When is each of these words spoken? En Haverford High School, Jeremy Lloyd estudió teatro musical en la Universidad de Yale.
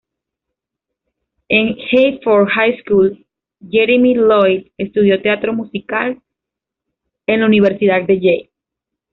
En 1.47 1.77
Haverford 1.91 2.49
High 2.49 2.79
School, 2.83 3.23
Jeremy 3.69 4.15
Lloyd 4.15 4.71
estudió 4.75 5.21
teatro 5.21 5.53
musical 5.53 6.19
en 7.27 7.39
la 7.39 7.45
Universidad 7.45 8.01
de 8.07 8.19
Yale. 8.19 8.49